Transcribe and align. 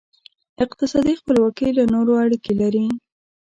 اقتصادي 0.65 1.13
خپلواکي 1.21 1.67
له 1.77 1.83
نورو 1.93 2.13
اړیکې 2.23 2.53
لري. 2.61 2.85